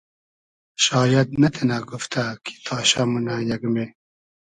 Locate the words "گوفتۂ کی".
1.89-2.53